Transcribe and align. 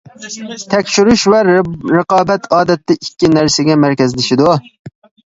تەكشۈرۈش 0.73 1.25
ۋە 1.33 1.41
رىقابەت 1.47 2.47
ئادەتتە 2.57 2.95
ئىككى 3.01 3.29
نەرسىگە 3.33 3.77
مەركەزلىشىدۇ. 3.83 4.49